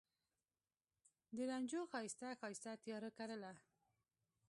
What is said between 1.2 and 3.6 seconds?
د رنجو ښایسته، ښایسته تیاره کرله